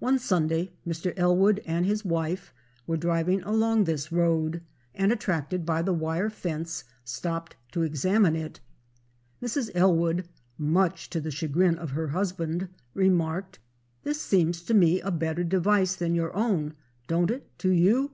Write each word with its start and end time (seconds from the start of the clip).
One 0.00 0.18
Sunday 0.18 0.72
Mr. 0.86 1.14
Ellwood 1.16 1.62
and 1.64 1.86
his 1.86 2.04
wife 2.04 2.52
were 2.86 2.98
driving 2.98 3.42
along 3.42 3.84
this 3.84 4.12
road 4.12 4.60
and 4.94 5.10
attracted 5.10 5.64
by 5.64 5.80
the 5.80 5.94
wire 5.94 6.28
fence 6.28 6.84
stopped 7.04 7.56
to 7.70 7.80
examine 7.80 8.36
it. 8.36 8.60
Mrs. 9.42 9.70
Ellwood, 9.74 10.28
much 10.58 11.08
to 11.08 11.22
the 11.22 11.30
chagrin 11.30 11.78
of 11.78 11.92
her 11.92 12.08
husband, 12.08 12.68
remarked: 12.92 13.60
"This 14.04 14.20
seems 14.20 14.60
to 14.64 14.74
me 14.74 15.00
a 15.00 15.10
better 15.10 15.42
device 15.42 15.96
than 15.96 16.14
your 16.14 16.36
own, 16.36 16.74
don't 17.08 17.30
it 17.30 17.48
to 17.60 17.70
you?" 17.70 18.10